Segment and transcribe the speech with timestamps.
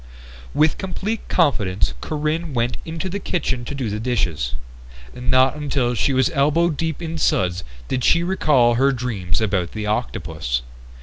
[0.55, 4.55] With complete confidence Corinne went into the kitchen to do the dishes.
[5.13, 9.85] Not until she was elbow deep in suds did she recall her dreams about the
[9.85, 10.63] octopus.